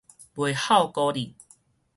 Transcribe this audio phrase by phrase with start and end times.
[0.35, 1.35] 袂孝孤得